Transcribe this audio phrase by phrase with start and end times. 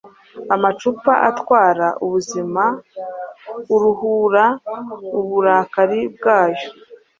[0.55, 2.63] Amacupa atwara ubuzima
[3.73, 4.45] aruhura
[5.19, 6.67] uburakari bwayo